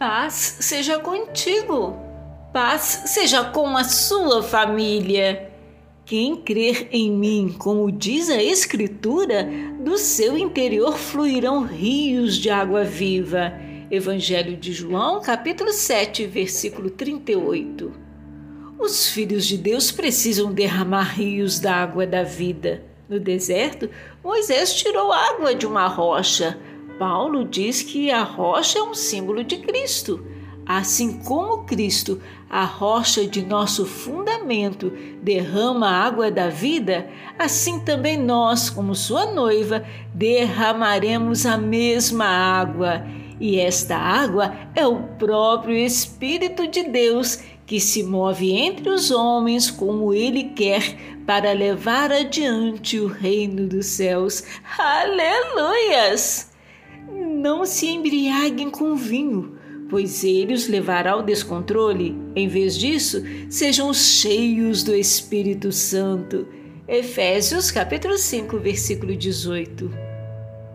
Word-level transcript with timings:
Paz 0.00 0.56
seja 0.60 0.98
contigo. 0.98 1.94
Paz 2.54 3.02
seja 3.04 3.44
com 3.44 3.76
a 3.76 3.84
sua 3.84 4.42
família. 4.42 5.52
Quem 6.06 6.36
crer 6.36 6.88
em 6.90 7.12
mim, 7.12 7.54
como 7.58 7.92
diz 7.92 8.30
a 8.30 8.42
Escritura, 8.42 9.46
do 9.78 9.98
seu 9.98 10.38
interior 10.38 10.96
fluirão 10.96 11.66
rios 11.66 12.36
de 12.36 12.48
água 12.48 12.82
viva. 12.82 13.52
Evangelho 13.90 14.56
de 14.56 14.72
João, 14.72 15.20
capítulo 15.20 15.70
7, 15.70 16.24
versículo 16.24 16.88
38. 16.88 17.92
Os 18.78 19.10
filhos 19.10 19.44
de 19.44 19.58
Deus 19.58 19.92
precisam 19.92 20.50
derramar 20.50 21.14
rios 21.14 21.60
da 21.60 21.74
água 21.74 22.06
da 22.06 22.22
vida. 22.22 22.82
No 23.06 23.20
deserto, 23.20 23.90
Moisés 24.24 24.72
tirou 24.72 25.12
água 25.12 25.54
de 25.54 25.66
uma 25.66 25.86
rocha. 25.88 26.58
Paulo 27.00 27.46
diz 27.46 27.82
que 27.82 28.10
a 28.10 28.22
rocha 28.22 28.78
é 28.78 28.82
um 28.82 28.92
símbolo 28.92 29.42
de 29.42 29.56
Cristo. 29.56 30.22
Assim 30.66 31.18
como 31.20 31.64
Cristo, 31.64 32.20
a 32.48 32.62
rocha 32.62 33.26
de 33.26 33.40
nosso 33.40 33.86
fundamento, 33.86 34.92
derrama 35.22 35.88
a 35.88 36.04
água 36.04 36.30
da 36.30 36.50
vida, 36.50 37.08
assim 37.38 37.80
também 37.80 38.18
nós, 38.18 38.68
como 38.68 38.94
sua 38.94 39.32
noiva, 39.32 39.82
derramaremos 40.12 41.46
a 41.46 41.56
mesma 41.56 42.26
água. 42.26 43.02
E 43.40 43.58
esta 43.58 43.96
água 43.96 44.54
é 44.74 44.86
o 44.86 44.98
próprio 45.18 45.74
Espírito 45.74 46.66
de 46.66 46.82
Deus 46.82 47.38
que 47.64 47.80
se 47.80 48.02
move 48.02 48.52
entre 48.52 48.90
os 48.90 49.10
homens 49.10 49.70
como 49.70 50.12
ele 50.12 50.50
quer 50.50 51.22
para 51.26 51.54
levar 51.54 52.12
adiante 52.12 53.00
o 53.00 53.06
reino 53.06 53.66
dos 53.66 53.86
céus. 53.86 54.44
Aleluias! 54.78 56.49
Não 57.40 57.64
se 57.64 57.86
embriaguem 57.86 58.68
com 58.68 58.94
vinho, 58.94 59.56
pois 59.88 60.22
ele 60.24 60.52
os 60.52 60.68
levará 60.68 61.12
ao 61.12 61.22
descontrole. 61.22 62.14
Em 62.36 62.46
vez 62.46 62.76
disso, 62.76 63.22
sejam 63.48 63.94
cheios 63.94 64.82
do 64.82 64.94
Espírito 64.94 65.72
Santo. 65.72 66.46
Efésios 66.86 67.70
capítulo 67.70 68.18
5, 68.18 68.58
versículo 68.58 69.16
18. 69.16 69.90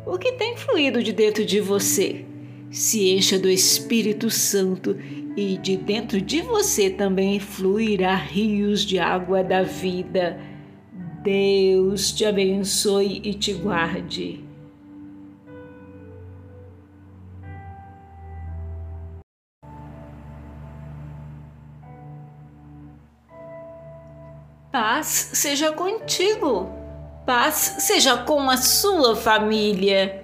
O 0.07 0.17
que 0.17 0.31
tem 0.31 0.57
fluído 0.57 1.03
de 1.03 1.13
dentro 1.13 1.45
de 1.45 1.59
você? 1.59 2.25
Se 2.71 3.11
encha 3.11 3.37
do 3.37 3.47
Espírito 3.47 4.31
Santo 4.31 4.97
e 5.37 5.59
de 5.59 5.77
dentro 5.77 6.19
de 6.19 6.41
você 6.41 6.89
também 6.89 7.39
fluirá 7.39 8.15
rios 8.15 8.83
de 8.83 8.97
água 8.97 9.43
da 9.43 9.61
vida. 9.61 10.39
Deus 11.21 12.11
te 12.11 12.25
abençoe 12.25 13.21
e 13.23 13.35
te 13.35 13.53
guarde. 13.53 14.43
Paz 24.77 25.29
seja 25.31 25.71
contigo. 25.71 26.69
Paz 27.25 27.77
seja 27.79 28.17
com 28.17 28.49
a 28.49 28.57
sua 28.57 29.15
família. 29.15 30.21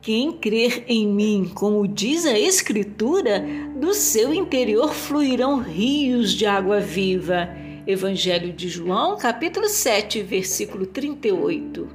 Quem 0.00 0.30
crer 0.30 0.84
em 0.86 1.04
mim, 1.04 1.50
como 1.52 1.84
diz 1.88 2.24
a 2.24 2.38
Escritura, 2.38 3.44
do 3.74 3.92
seu 3.92 4.32
interior 4.32 4.94
fluirão 4.94 5.58
rios 5.58 6.30
de 6.30 6.46
água 6.46 6.78
viva. 6.78 7.48
Evangelho 7.88 8.52
de 8.52 8.68
João, 8.68 9.16
capítulo 9.16 9.66
7, 9.68 10.22
versículo 10.22 10.86
38. 10.86 11.88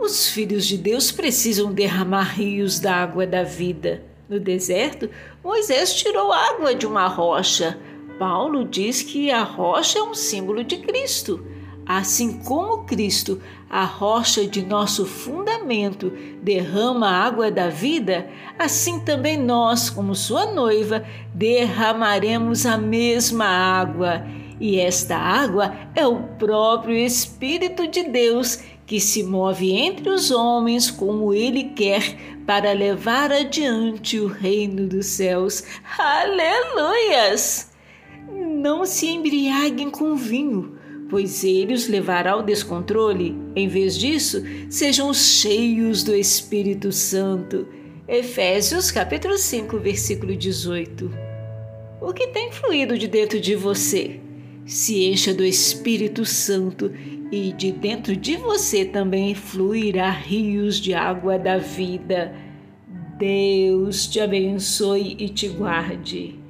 Os 0.00 0.28
filhos 0.28 0.66
de 0.66 0.76
Deus 0.76 1.12
precisam 1.12 1.72
derramar 1.72 2.34
rios 2.34 2.80
da 2.80 2.96
água 2.96 3.24
da 3.28 3.44
vida. 3.44 4.02
No 4.28 4.40
deserto, 4.40 5.08
Moisés 5.44 5.94
tirou 5.94 6.32
água 6.32 6.74
de 6.74 6.84
uma 6.84 7.06
rocha. 7.06 7.78
Paulo 8.18 8.64
diz 8.64 9.02
que 9.02 9.30
a 9.30 9.42
rocha 9.42 9.98
é 9.98 10.02
um 10.02 10.14
símbolo 10.14 10.62
de 10.62 10.78
Cristo. 10.78 11.44
Assim 11.84 12.38
como 12.44 12.84
Cristo, 12.84 13.40
a 13.68 13.84
rocha 13.84 14.46
de 14.46 14.64
nosso 14.64 15.04
fundamento, 15.04 16.12
derrama 16.40 17.08
a 17.08 17.24
água 17.24 17.50
da 17.50 17.68
vida, 17.68 18.28
assim 18.58 19.00
também 19.00 19.36
nós, 19.36 19.90
como 19.90 20.14
sua 20.14 20.46
noiva, 20.46 21.04
derramaremos 21.34 22.66
a 22.66 22.78
mesma 22.78 23.46
água. 23.46 24.24
E 24.60 24.78
esta 24.78 25.16
água 25.16 25.74
é 25.94 26.06
o 26.06 26.22
próprio 26.38 26.96
Espírito 26.96 27.88
de 27.88 28.04
Deus 28.04 28.60
que 28.86 29.00
se 29.00 29.24
move 29.24 29.72
entre 29.72 30.08
os 30.08 30.30
homens 30.30 30.90
como 30.90 31.34
ele 31.34 31.64
quer 31.64 32.14
para 32.46 32.72
levar 32.72 33.32
adiante 33.32 34.20
o 34.20 34.28
reino 34.28 34.86
dos 34.86 35.06
céus. 35.06 35.64
Aleluias! 35.98 37.71
Não 38.62 38.86
se 38.86 39.08
embriaguem 39.08 39.90
com 39.90 40.14
vinho, 40.14 40.76
pois 41.10 41.42
ele 41.42 41.74
os 41.74 41.88
levará 41.88 42.30
ao 42.30 42.44
descontrole. 42.44 43.36
Em 43.56 43.66
vez 43.66 43.98
disso, 43.98 44.40
sejam 44.70 45.12
cheios 45.12 46.04
do 46.04 46.14
Espírito 46.14 46.92
Santo. 46.92 47.66
Efésios 48.06 48.92
capítulo 48.92 49.36
5, 49.36 49.80
versículo 49.80 50.36
18. 50.36 51.10
O 52.00 52.12
que 52.12 52.28
tem 52.28 52.52
fluído 52.52 52.96
de 52.96 53.08
dentro 53.08 53.40
de 53.40 53.56
você? 53.56 54.20
Se 54.64 55.06
encha 55.06 55.34
do 55.34 55.44
Espírito 55.44 56.24
Santo 56.24 56.92
e 57.32 57.52
de 57.52 57.72
dentro 57.72 58.14
de 58.14 58.36
você 58.36 58.84
também 58.84 59.34
fluirá 59.34 60.08
rios 60.08 60.76
de 60.76 60.94
água 60.94 61.36
da 61.36 61.58
vida. 61.58 62.32
Deus 63.18 64.06
te 64.06 64.20
abençoe 64.20 65.16
e 65.18 65.28
te 65.28 65.48
guarde. 65.48 66.41